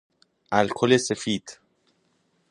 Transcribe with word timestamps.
الکل 0.51 0.97
سفید 0.97 1.59